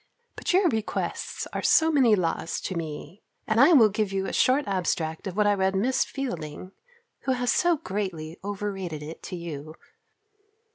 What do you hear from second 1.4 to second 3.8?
are so many laws to me; and I